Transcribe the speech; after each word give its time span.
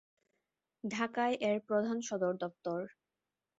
ঢাকায় 0.83 1.35
এর 1.41 1.57
প্রধান 1.67 1.97
সদর 2.01 2.33
দফতর। 2.37 2.81